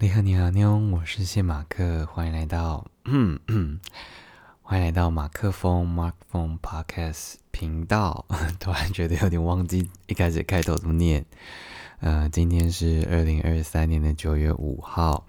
[0.00, 2.86] 你好，你好，妞，我是谢马克，欢迎来到，
[4.62, 8.24] 欢迎来到马克风 Mark Phone Podcast 频道。
[8.60, 11.26] 突然觉得有点忘记一开始开头怎么念。
[11.98, 15.26] 呃，今天是二零二三年的九月五号，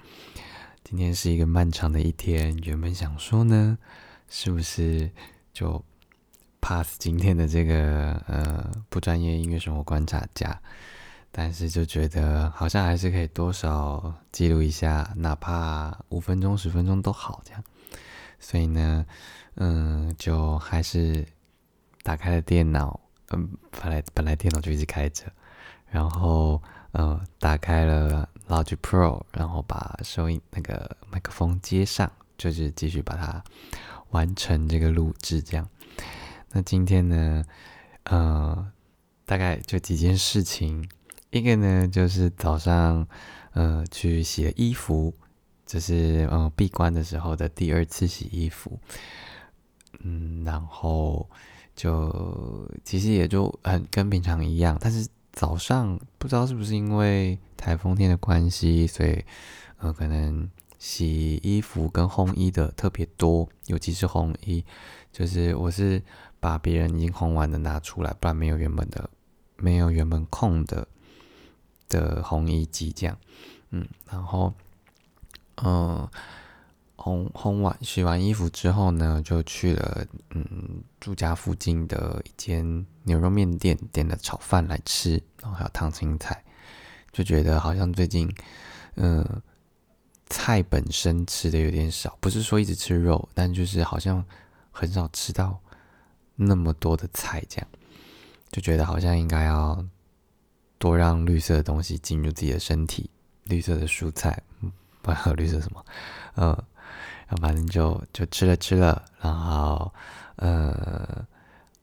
[0.83, 2.55] 今天是一个漫长的一天。
[2.59, 3.79] 原本想说呢，
[4.29, 5.09] 是不是
[5.51, 5.83] 就
[6.61, 10.61] pass 今天的这个呃不专业音乐生活观察家？
[11.31, 17.63] 但是就觉得好像还是可以多少记录一下，哪怕五分钟、十分钟都好，这样。
[18.39, 19.05] 所以呢，
[19.55, 21.25] 嗯，就还是
[22.01, 25.25] 打开了电脑，嗯，本来本来电脑就一直开着，
[25.89, 26.61] 然后
[26.93, 33.43] 呃，打开了 Logic Pro，然后把收音那个麦克风接上，就是继续把它
[34.09, 35.69] 完成这个录制，这样。
[36.51, 37.43] 那今天呢，
[38.05, 38.71] 呃，
[39.25, 40.89] 大概就几件事情。
[41.31, 43.07] 一个呢，就是早上，
[43.51, 45.13] 呃，去洗了衣服，
[45.63, 48.79] 这是呃闭关的时候的第二次洗衣服，
[49.99, 51.29] 嗯，然后
[51.75, 59.23] 就其实也就很跟平常一样，但是早上不知道是不是因为台风天的关系，所以
[59.77, 64.65] 呃可能洗衣服跟烘衣的特别多，尤其是烘衣，
[65.11, 66.01] 就是我是
[66.39, 69.07] 把别人已经烘完的拿出来，不然没有原本的，
[69.57, 70.87] 没有原本空的。
[71.89, 73.17] 的烘衣机这样，
[73.71, 74.53] 嗯，然后，
[75.63, 76.07] 嗯，
[76.95, 86.43] 烘烘完洗完衣服之后呢，就去了嗯住家附近的一间牛肉面店，点了炒饭来吃，然后还有烫青菜，
[87.11, 88.31] 就觉得好像最近，
[88.95, 89.41] 嗯，
[90.27, 94.23] 菜本身吃的有点少，不是说一直吃肉，但就是好像
[94.71, 95.59] 很少吃到
[96.35, 97.67] 那么多的菜，这样
[98.51, 99.83] 就觉得好像应该要。
[100.79, 103.07] 多让绿色的东西进入自己的身体，
[103.43, 104.41] 绿色的蔬菜，
[105.03, 105.85] 不还有 绿色什么？
[106.35, 106.47] 嗯，
[107.27, 109.93] 然后反正就就吃了吃了，然后
[110.37, 111.23] 呃，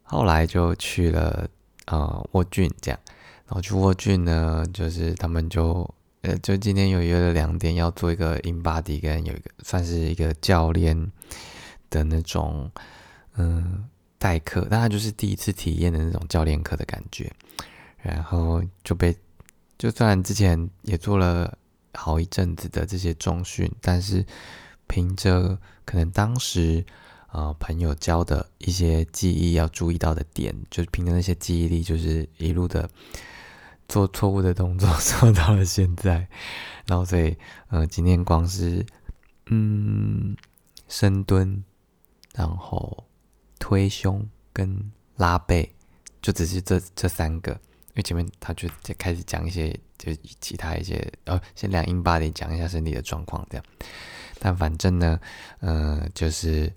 [0.02, 1.46] 后来就去了
[1.85, 2.98] 呃沃郡这样，
[3.46, 5.89] 然后去沃郡呢，就是他们就
[6.23, 11.12] 呃就今天有约了两点要做一个 in body 跟有一个算是一个教练
[11.90, 12.70] 的那种
[13.35, 13.85] 嗯
[14.18, 17.30] 代课，但他就是第一次体验的那种教练课的感觉。
[18.06, 19.17] 然后就被，
[19.77, 21.58] 就算之前也做了
[21.92, 24.24] 好一阵子的这些重训，但是
[24.86, 26.84] 凭着可能当时
[27.33, 32.89] 呃朋友教的一些记忆要注意到的点，就凭着那些记忆力，就是一路的
[33.89, 36.28] 做错误的动作，做到了现在。
[36.86, 37.36] 然后所以
[37.70, 38.86] 呃今天光是
[39.46, 40.36] 嗯
[40.86, 41.64] 深蹲，
[42.34, 43.05] 然后
[43.58, 45.74] 推胸跟拉背，
[46.23, 47.58] 就只是这这三个。
[47.96, 53.64] 因为前面他就就开始讲一些，就其他一些，呃，先两英八的讲一下身体的状况这样。
[54.39, 55.18] 但反正呢，
[55.61, 56.70] 呃，就是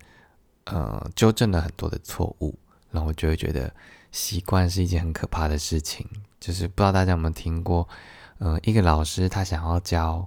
[0.64, 2.58] 呃，纠正了很多的错误，
[2.90, 3.70] 然后我就会觉得
[4.14, 6.08] 习惯是一件很可怕的事情。
[6.40, 7.86] 就是不知道大家有没有听过，
[8.38, 10.26] 呃，一个老师他想要教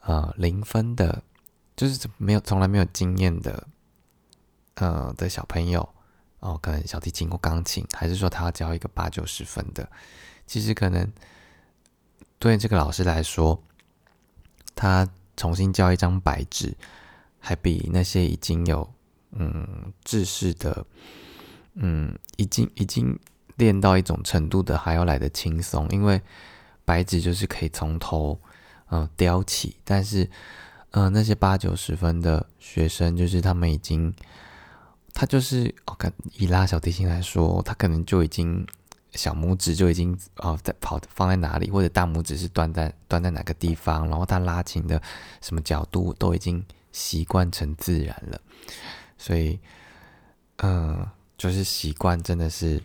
[0.00, 1.22] 呃零分的，
[1.76, 3.68] 就是没有从来没有经验的，
[4.76, 5.86] 呃的小朋友。
[6.42, 9.88] 哦，可能小提琴或钢琴，还是说他要教一个八九十分的？
[10.44, 11.08] 其实可能
[12.40, 13.62] 对这个老师来说，
[14.74, 16.76] 他重新教一张白纸，
[17.38, 18.92] 还比那些已经有
[19.30, 20.84] 嗯知识的，
[21.74, 23.16] 嗯已经已经
[23.54, 25.88] 练到一种程度的还要来的轻松。
[25.90, 26.20] 因为
[26.84, 28.36] 白纸就是可以从头
[28.90, 30.28] 嗯雕起，但是
[30.90, 34.12] 嗯那些八九十分的学生，就是他们已经。
[35.14, 38.66] 他就是，哦看以拉小提琴来说，他可能就已经
[39.12, 45.00] 小拇指就已经哦在跑放在哪里，或者大拇指是断在断在哪个地方，然后他拉琴的
[45.42, 48.40] 什么角度都已经习惯成自然了。
[49.18, 49.60] 所以，
[50.56, 51.06] 嗯，
[51.36, 52.82] 就是习惯真的是，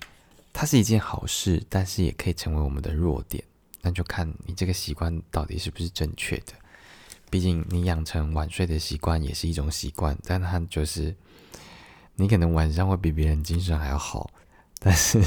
[0.51, 3.41] 它是一件好事，但是也可以成为我们的弱点。
[3.81, 6.53] 那就看你这个习惯到底是不是正确的。
[7.29, 11.15] 毕竟你养成晚睡的习惯也是一种习惯，但它就是。
[12.17, 14.29] 你可能晚上会比别人精神还要好，
[14.79, 15.19] 但是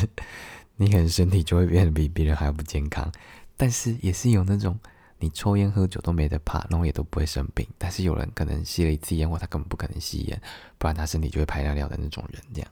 [0.77, 3.11] 你可能身体就会变得比别人还要不健康。
[3.57, 4.79] 但是也是有那种
[5.19, 7.67] 你抽烟喝酒都没得怕，然后也都不会生病。
[7.79, 10.41] 但是有人可能吸了一次烟，或他根本不可能吸烟，
[10.79, 12.71] 不然他身体就会排尿尿的那种人，这样。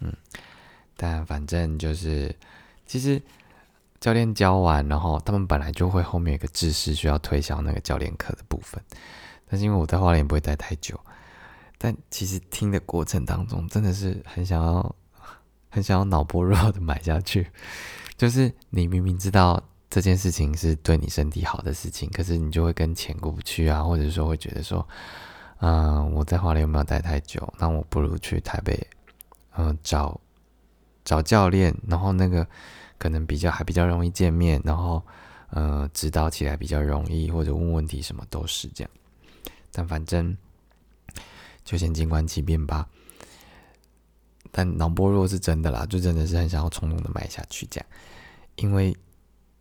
[0.00, 0.12] 嗯，
[0.96, 2.34] 但反正就是，
[2.86, 3.20] 其实
[3.98, 8.80] 教练教完，然后他们本来就会后面有个知识需要推销那个教练课的部分，
[9.48, 11.00] 但是因为我在花莲不会待太久。
[11.82, 14.94] 但其实听的过程当中，真的是很想要、
[15.70, 17.50] 很想要脑波 弱的买下去。
[18.18, 24.86] 就是你明明知道这件事情是对你身体好的事情，可是你就会跟钱过不去啊，或者说会觉得说，
[25.60, 27.50] 嗯，我在华联有没有待太久？
[27.58, 28.78] 那我不如去台北，
[29.56, 30.20] 嗯，找
[31.02, 32.46] 找教练，然后那个
[32.98, 35.02] 可能比较还比较容易见面，然后
[35.48, 38.90] 呃，指导起来比较容易，或者问问题什么都是这样。
[39.72, 40.36] 但反正
[41.64, 42.88] 就先静观其变吧。
[44.52, 47.86] 但脑波弱是真的啦，就真的是很想要冲动的买下去这样，
[48.56, 48.96] 因为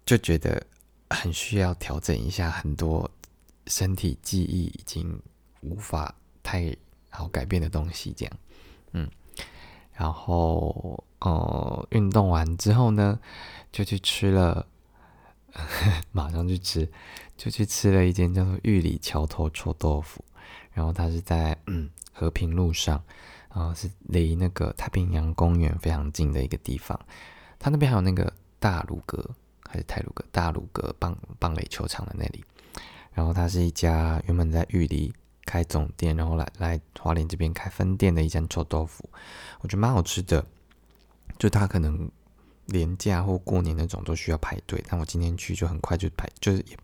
[0.04, 0.66] 就觉得
[1.12, 3.10] 很需要调整一下很多
[3.68, 5.22] 身体记忆已经
[5.62, 6.76] 无法太
[7.12, 8.34] 好改变的东西这样，
[8.94, 9.08] 嗯，
[9.94, 13.20] 然后呃运动完之后呢，
[13.72, 14.66] 就去吃了，
[16.12, 16.92] 马上去吃，
[17.38, 20.26] 就去吃了一间叫做玉里桥头臭豆腐，
[20.80, 23.04] 然后它是在嗯 和平路上。
[23.50, 26.98] 啊，是离那个太平洋公园非常近的一个地方。
[27.58, 29.28] 它那边还有那个大鲁阁，
[29.68, 30.24] 还是泰鲁阁？
[30.32, 32.44] 大鲁阁棒棒垒球场的那里。
[33.12, 35.12] 然后它是一家原本在玉里
[35.46, 39.10] 开总店，然后来来华联这边开分店的一家臭豆腐，
[39.62, 40.46] 我觉得蛮好吃的。
[41.40, 42.08] 就它可能
[42.68, 46.78] 廉价或过年那种都需要排队，但我今天去就很快就排，就是也。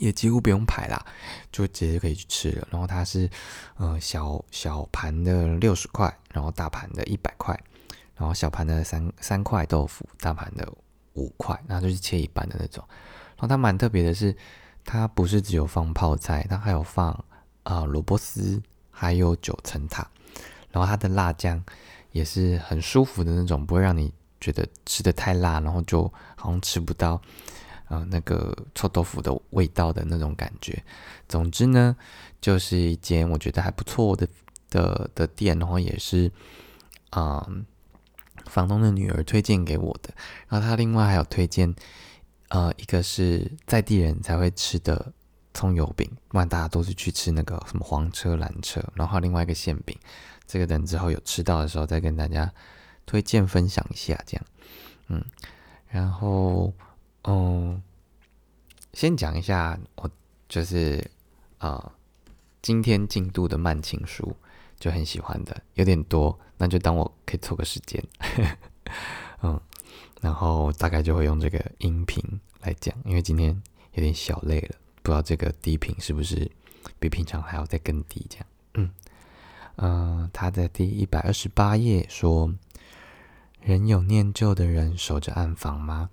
[0.00, 1.04] 也几乎不用排啦，
[1.52, 2.66] 就直接可以去吃了。
[2.70, 3.28] 然后它是，
[3.76, 7.54] 呃，小小盘的六十块，然后大盘的一百块，
[8.16, 10.66] 然后小盘的三三块豆腐，大盘的
[11.14, 12.82] 五块，然后就是切一半的那种。
[13.36, 14.34] 然后它蛮特别的是，
[14.86, 17.12] 它不是只有放泡菜，它还有放
[17.62, 18.60] 啊萝卜丝，
[18.90, 20.08] 还有九层塔。
[20.70, 21.62] 然后它的辣酱
[22.12, 24.10] 也是很舒服的那种，不会让你
[24.40, 27.20] 觉得吃的太辣，然后就好像吃不到。
[27.90, 30.80] 啊，那个臭豆腐的味道的那种感觉。
[31.28, 31.96] 总之呢，
[32.40, 34.28] 就是一间我觉得还不错的
[34.70, 36.30] 的的店，然后也是
[37.10, 37.44] 啊，
[38.46, 40.14] 房东的女儿推荐给我的。
[40.46, 41.74] 然后他另外还有推荐，
[42.50, 45.12] 呃，一个是在地人才会吃的
[45.52, 48.80] 葱油饼，不然大家都是去吃那个什么黄车、蓝车。
[48.94, 49.98] 然后另外一个馅饼，
[50.46, 52.52] 这个等之后有吃到的时候再跟大家
[53.04, 54.46] 推荐分享一下，这样。
[55.08, 55.24] 嗯，
[55.88, 56.72] 然后。
[57.22, 57.80] 哦，
[58.94, 60.10] 先讲一下，我
[60.48, 61.04] 就是
[61.58, 61.92] 啊，
[62.62, 64.34] 今天进度的慢情书
[64.78, 68.02] 就很喜欢的，有点多，那就当我可以凑个时间，
[69.42, 69.60] 嗯，
[70.20, 72.22] 然后大概就会用这个音频
[72.62, 73.50] 来讲，因为今天
[73.92, 76.50] 有点小累了，不知道这个低频是不是
[76.98, 78.90] 比平常还要再更低，这样，嗯
[79.76, 82.54] 嗯，他在第一百二十八页说，
[83.60, 86.08] 人有念旧的人守着暗房吗？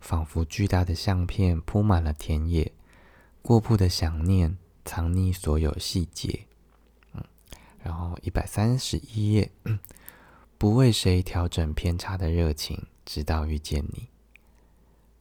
[0.00, 2.72] 仿佛巨大的相片铺满了田野，
[3.42, 6.46] 过铺的想念藏匿所有细节。
[7.12, 7.22] 嗯，
[7.82, 9.50] 然后一百三十一页，
[10.58, 14.08] 不为谁调整偏差的热情，直到遇见你。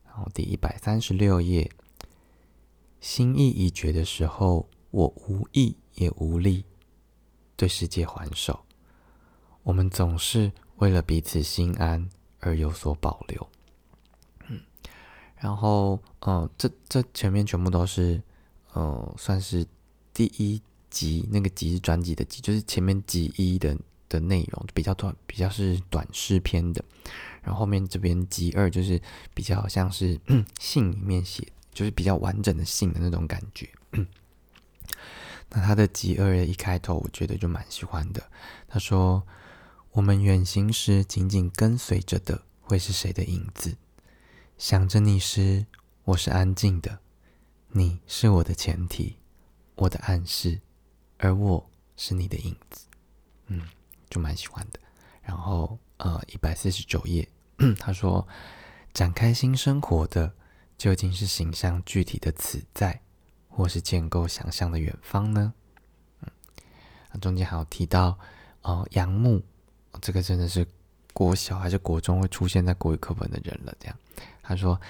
[0.05, 1.69] 然后第一百三十六页，
[2.99, 6.65] 心意已决的时候，我无意也无力
[7.55, 8.65] 对世界还手。
[9.63, 12.09] 我们总是为了彼此心安
[12.39, 13.47] 而有所保留。
[15.39, 18.21] 然后，嗯，这这前面全部都是，
[18.75, 19.65] 嗯，算是
[20.13, 23.77] 第一集那个集是专辑的集，就是前面集一的
[24.09, 26.83] 的内容比较短，比较是短诗篇的。
[27.41, 29.01] 然后后面这边集二就是
[29.33, 30.19] 比较像是
[30.59, 33.69] 信里面写，就是比较完整的信的那种感觉。
[35.51, 38.22] 那他的集二一开头，我觉得就蛮喜欢的。
[38.67, 39.24] 他说
[39.93, 43.77] ：“我们远行时，紧紧跟随着的会是谁的影子？”
[44.60, 45.66] 想着你时，
[46.04, 47.00] 我是安静的，
[47.70, 49.16] 你是我的前提，
[49.75, 50.60] 我的暗示，
[51.18, 52.86] 而我是你的影子。
[53.48, 53.62] 嗯，
[54.10, 54.80] 就蛮喜欢的。
[55.22, 57.25] 然后，呃，一百四十九页，
[57.80, 58.28] 他说
[58.92, 60.34] ：“展开新生活的，
[60.78, 63.00] 究竟是形象具体的此在，
[63.48, 65.54] 或是建构想象的远方呢？”
[66.20, 66.30] 嗯，
[67.13, 68.20] 那中间还有提到，
[68.63, 69.42] 哦，杨牧，
[70.01, 70.68] 这个真的是
[71.13, 73.98] 国小还是国中会出现在国语课本的人了，这样。
[74.50, 74.82] 他说：“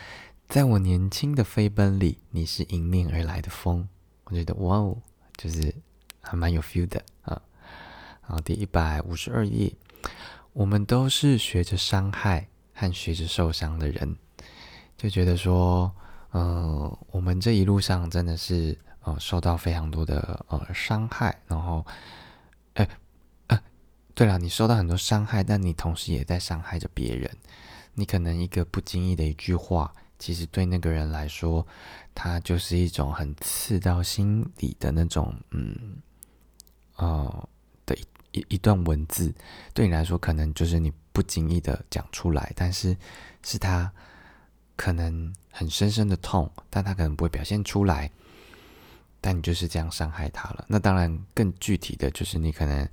[0.48, 3.86] 在我年轻的飞奔里，你是迎面而来的风。”
[4.24, 4.98] 我觉得哇哦，
[5.36, 5.75] 就是
[6.22, 7.42] 还蛮有 feel 的啊。
[8.22, 9.70] 然后第一百五十二页，
[10.54, 14.16] 我们都是学着伤害和学着受伤的人，
[14.96, 15.94] 就觉得说，
[16.32, 21.38] 嗯，我们这一路上真的是呃受到非常多的呃伤害。
[21.48, 21.86] 然后，
[22.75, 22.88] 哎，
[23.48, 23.62] 啊，
[24.13, 27.30] 对了，你受到很多伤害，但你同时也在伤害着别人。
[28.00, 31.68] 你可能一个不经意的一句话，其实对那个人来说，
[32.15, 35.98] 他就是一种很刺到心里的那种，嗯，
[36.96, 37.50] 呃
[37.86, 39.34] 的一一一段文字，
[39.74, 42.96] 对你来说可能就是你不经意的讲出来，但是
[43.44, 43.91] 是他
[44.77, 48.10] 可能很深深的痛，但他可能不会表现出来。
[49.22, 50.66] 但你就是这样伤害他了。
[50.68, 52.88] 那当然，更具体的就是你可能，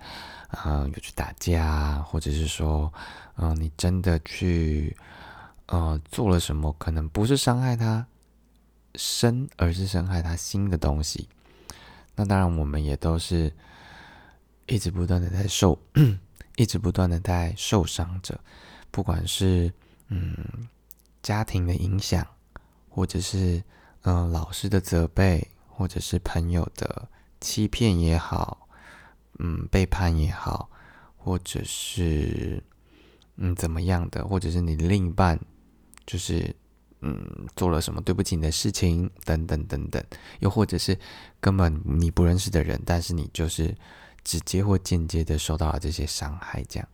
[0.65, 2.93] 嗯，有去打架，或者是说，
[3.37, 4.97] 嗯，你真的去，
[5.67, 8.05] 呃，做了什么，可能不是伤害他
[8.97, 11.29] 身，而是伤害他心的东西。
[12.15, 13.53] 那当然，我们也都是
[14.67, 15.79] 一直不断的在受，
[16.57, 18.39] 一直不断的在受伤着，
[18.91, 19.73] 不管是
[20.09, 20.35] 嗯
[21.23, 22.27] 家庭的影响，
[22.89, 23.63] 或者是
[24.03, 25.47] 嗯老师的责备。
[25.77, 27.07] 或者是朋友的
[27.39, 28.67] 欺骗也好，
[29.39, 30.71] 嗯，背叛也好，
[31.19, 32.63] 或者是
[33.37, 35.39] 嗯怎么样的，或者是你另一半
[36.07, 36.57] 就是
[37.03, 40.03] 嗯做了什么对不起你的事情等等等等，
[40.41, 40.99] 又或者是
[41.41, 43.77] 根本你不认识的人，但是你就是
[44.25, 46.89] 直接或间接的受到了这些伤害，这样，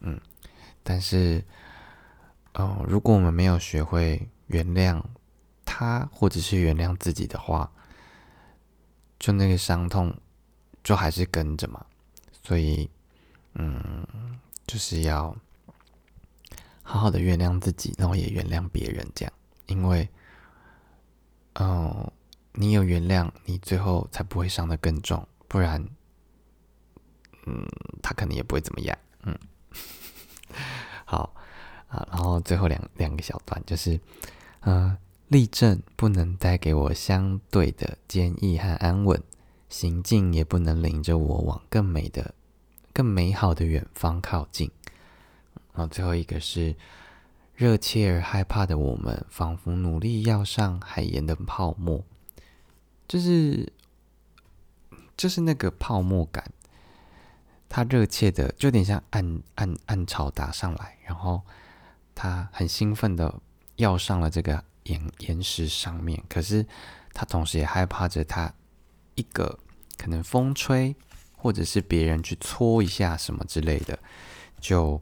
[0.00, 0.20] 嗯，
[0.82, 1.44] 但是
[2.54, 5.00] 哦，如果我们没有学会原谅
[5.64, 7.70] 他，或者是原谅自己的话，
[9.18, 10.14] 就那个伤痛，
[10.84, 11.84] 就还是跟着嘛，
[12.42, 12.88] 所以，
[13.54, 14.06] 嗯，
[14.66, 15.34] 就是要
[16.82, 19.32] 好好的原谅自己，然后也原谅别人，这样，
[19.66, 20.08] 因为，
[21.54, 22.12] 哦，
[22.52, 25.82] 你有原谅，你最后才不会伤得更重，不然，
[27.46, 27.66] 嗯，
[28.02, 29.38] 他可能也不会怎么样，嗯，
[31.04, 31.34] 好
[31.88, 33.98] 啊，然后最后两两个小段就是，
[34.60, 34.96] 嗯。
[35.28, 39.20] 立正不能带给我相对的坚毅和安稳，
[39.68, 42.32] 行进也不能领着我往更美的、
[42.92, 44.70] 更美好的远方靠近。
[45.72, 46.76] 然后最后一个是
[47.56, 52.04] 热切而害怕的我们，仿佛努力要上海盐的泡沫，
[53.08, 53.72] 就是
[55.16, 56.52] 就是那个泡沫感，
[57.68, 61.42] 它热切的就有点像暗暗暗潮打上来，然后
[62.14, 63.40] 他很兴奋的
[63.74, 64.62] 要上了这个。
[64.86, 66.64] 岩岩石上面，可是
[67.12, 68.52] 他同时也害怕着，他
[69.14, 69.58] 一个
[69.96, 70.94] 可能风吹，
[71.36, 73.98] 或者是别人去搓一下什么之类的，
[74.60, 75.00] 就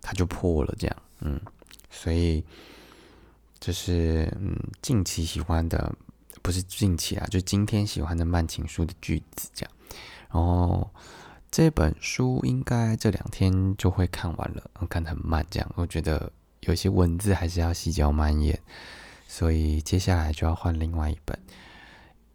[0.00, 1.40] 他就破了这样，嗯，
[1.90, 2.44] 所以
[3.58, 5.94] 就是嗯近期喜欢的，
[6.42, 9.72] 不是近期啊，就今天喜欢的慢情书的句子这样，
[10.30, 10.90] 然后
[11.50, 16.32] 这本书应该这两天就会看完了，看得很慢这样，我觉得。
[16.60, 18.58] 有些文字还是要细嚼慢咽，
[19.26, 21.38] 所以接下来就要换另外一本。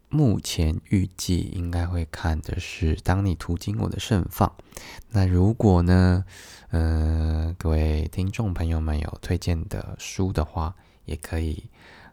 [0.07, 4.47] 目前预计应该会看的是《当你途经我的盛放》。
[5.09, 6.23] 那如果呢，
[6.69, 11.69] 呃，各位听众朋友们有推荐的书的话，也可以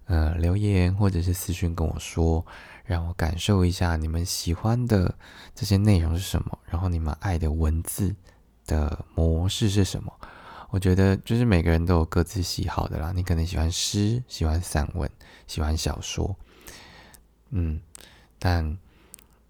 [0.07, 2.45] 呃留言或者是私讯跟我说，
[2.85, 5.15] 让我感受一下你们喜欢的
[5.55, 8.17] 这些内容是什么，然后你们爱的文字
[8.67, 10.13] 的模式是什么。
[10.73, 13.13] 我觉得就是每个人都有各自喜好的啦。
[13.15, 15.09] 你可能喜欢诗，喜欢散文，
[15.47, 16.35] 喜欢小说，
[17.51, 17.79] 嗯，
[18.39, 18.79] 但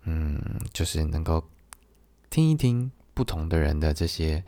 [0.02, 0.36] 嗯，
[0.72, 1.44] 就是能够
[2.28, 4.42] 听一听不同的人的这些，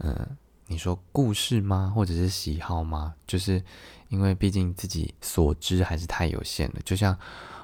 [0.00, 1.90] 嗯，你说故事吗？
[1.96, 3.14] 或者是喜好吗？
[3.26, 3.64] 就是
[4.08, 6.80] 因为毕竟自己所知还是太有限了。
[6.84, 7.18] 就像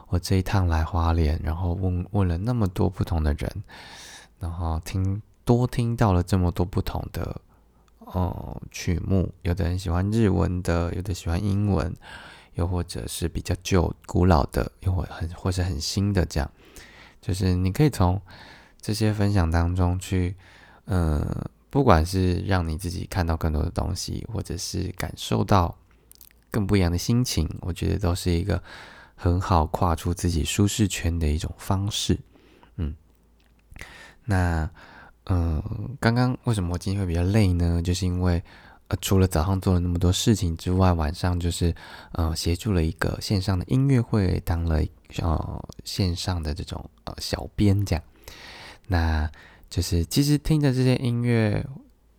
[0.09, 3.62] 我这一趟来花莲，然后问问了那么多不同的人，
[4.40, 7.42] 然后听多听到了这么多不同的。
[8.06, 8.44] 哦，
[8.75, 11.95] 曲目，有的人喜欢日文的，有的喜欢英文，
[12.54, 16.50] 又或者是比较旧、古老的，又或很或是很新的，这样，
[17.21, 18.21] 就是你可以从
[18.81, 20.35] 这些分享当中去，
[20.87, 21.25] 嗯，
[21.71, 25.78] 不管是让你自己看到更多的东西，或者是感受到
[26.50, 28.61] 更不一样的心情，我觉得都是一个
[29.14, 32.19] 很好跨出自己舒适圈的一种方式，
[32.76, 32.97] 嗯，
[34.25, 34.69] 那。
[35.26, 37.81] 嗯，刚刚为什么我今天会比较累呢？
[37.81, 38.45] 就是因为
[38.88, 41.75] 呃，除了早上做了那么多事情之外，晚上就是
[42.12, 44.83] 呃，协助了一个线上的音乐会，当了
[45.19, 48.05] 呃线上的这种呃小编这样。
[48.87, 49.31] 那
[49.71, 51.67] 就是其实听着这些音乐，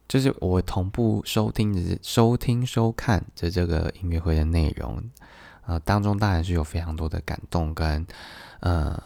[0.08, 5.04] 就是我同步收听的收听收看着这个音乐会的内容，
[5.66, 8.06] 呃，当中当然是有非常多的感动跟
[8.60, 9.02] 呃。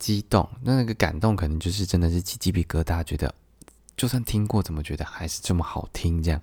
[0.00, 3.34] 激动，那那个感动可能就是真的是起鸡皮疙瘩，觉得
[3.98, 6.40] 就算听过，怎么觉得还是这么好听这样。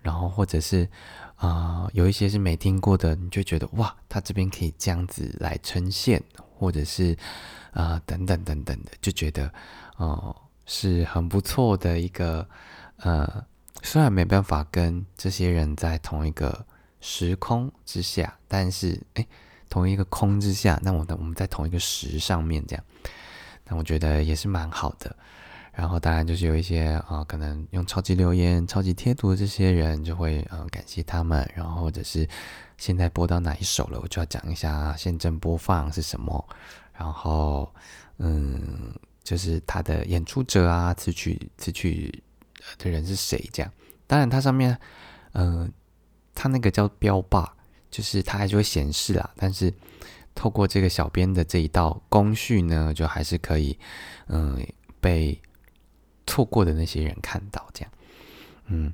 [0.00, 0.88] 然后或者是
[1.36, 6.22] 啊，有一些是没听过的，你就觉得哇，他这边可以这样子来呈现，
[6.56, 7.14] 或者是
[7.72, 9.52] 啊等等等等的，就觉得
[9.96, 12.48] 哦是很不错的一个
[12.98, 13.44] 呃，
[13.82, 16.64] 虽然没办法跟这些人在同一个
[17.00, 19.26] 时空之下，但是哎。
[19.70, 22.82] 同一个空之下，那我的我们在同一个时上面这样，
[23.66, 25.14] 那我觉得也是蛮好的。
[25.78, 32.28] 然后当然就是有一些啊，可能用超级留言、超级贴图的这些人，就会呃感谢他们，然后或者是
[32.78, 36.48] 现在播到哪一首了，我就要讲一下现正播放是什么，
[36.92, 37.72] 然后
[38.16, 38.92] 嗯，
[39.22, 42.22] 就是他的演出者啊，词曲词曲
[42.76, 43.72] 的人是谁这样。
[44.08, 44.76] 当然它上面
[45.34, 45.72] 嗯，
[46.34, 47.54] 它那个叫标霸，
[47.88, 49.72] 就是它还是会显示啊，但是。
[50.34, 53.76] 透过这个小编的这一道工序呢，就还是可以，
[54.28, 54.64] 嗯，
[55.00, 55.36] 被
[56.28, 57.90] 错过的那些人看到这样，
[58.66, 58.92] 嗯，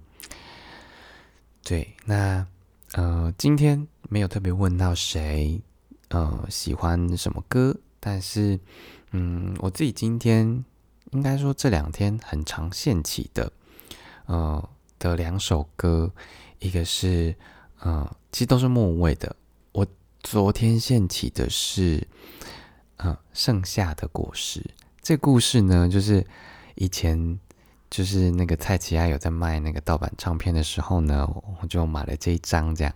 [1.62, 2.46] 对，那
[2.92, 5.60] 呃，今天没有特别问到谁，
[6.08, 8.58] 呃，喜欢什么歌，但是，
[9.10, 10.64] 嗯，我自己今天
[11.10, 13.52] 应该说这两天很常献起的，
[14.26, 16.10] 呃，的两首歌，
[16.60, 17.34] 一个是，
[17.80, 19.36] 呃，其实都是莫文蔚的。
[20.26, 22.08] 昨天献起的是，
[22.96, 24.64] 嗯，盛夏的果实。
[25.02, 26.26] 这故事呢，就是
[26.74, 27.38] 以前
[27.90, 31.28] 就是那个蔡奇亚有在卖那个盗版唱片的时候呢，
[31.60, 32.92] 我就买了这一张这样。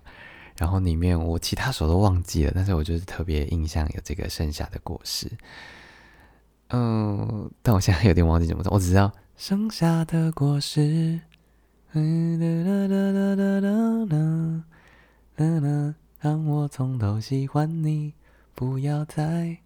[0.57, 5.31] 然后里面我其他首都忘记了，但是我就是特别印象有这个盛夏的果实。
[6.71, 11.21] 嗯，但我现在有点忘记怎么唱，我只知道盛夏的果实。
[16.21, 18.13] 让我从头喜欢你，
[18.55, 19.57] 不要再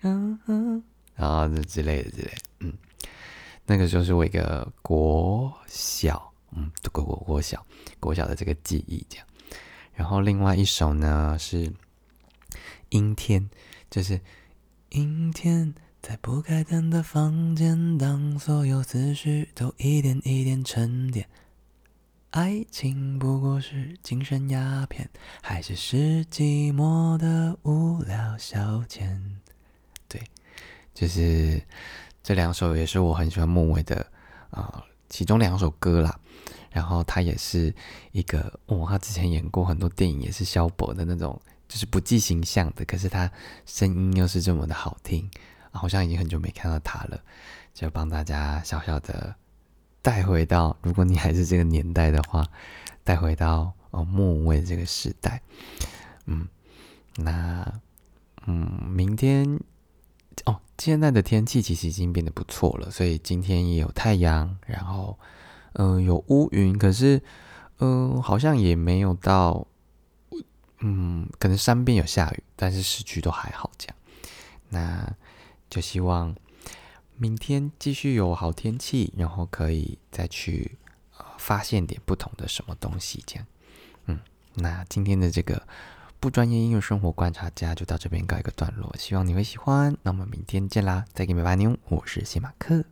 [0.00, 0.82] 嗯嗯，
[1.14, 2.72] 然后这之类的之类，嗯，
[3.66, 7.66] 那个就是我一个国小，嗯，国国国小
[7.98, 9.26] 国小的这个记忆这样。
[9.92, 11.72] 然后另外一首呢是
[12.90, 13.50] 阴天，
[13.90, 14.20] 就是
[14.90, 21.28] 阴天，在不开灯的房间，当所有思绪都一点一点沉淀。
[22.30, 25.08] 爱情不过是精神鸦片，
[25.42, 29.18] 还是是寂寞的无聊消遣？
[30.06, 30.22] 对，
[30.92, 31.62] 就是
[32.26, 34.04] 这两首也是我很喜欢莫文的
[34.50, 36.18] 啊，其中两首歌啦。
[36.72, 37.72] 然后他也是
[38.10, 43.30] 一个哦，他之前演过很多电影，也是萧伯的那种，就是不计形象的，可是他
[43.64, 45.30] 声音又是这么的好听，
[45.70, 47.22] 好像已经很久没看到他了，
[47.72, 49.36] 就帮大家小小的。
[50.02, 52.44] 带回到，如果你还是这个年代的话，
[53.04, 55.40] 带回到哦莫文蔚这个时代，
[56.24, 56.48] 嗯，
[57.14, 57.72] 那
[58.46, 59.60] 嗯，明天，
[60.86, 65.18] 现在的天气其实已经变得不错了，所以今天也有太阳，然后
[65.72, 67.20] 嗯有乌云，可是
[67.80, 69.66] 嗯好像也没有到，
[70.78, 73.96] 嗯，可能山边有下雨，但是市区都还好这样，
[74.68, 75.16] 那
[75.68, 76.32] 就希望。
[77.18, 80.76] 明天继续有好天气，然后可以再去
[81.38, 83.46] 发现点不同的什么东西，这样，
[84.04, 84.20] 嗯，
[84.56, 85.66] 那今天的这个
[86.18, 89.96] 不专业音乐生活观察家就到这边告一个段落，希望你会喜欢。
[90.02, 92.84] 那我们明天见啦，再给你拜拜牛，我是谢马克。